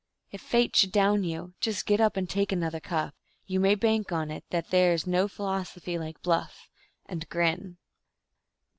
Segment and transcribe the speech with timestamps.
[0.31, 3.13] If Fate should down you, just get up and take another cuff;
[3.45, 6.71] You may bank on it that there is no philosophy like bluff,
[7.05, 7.77] And grin.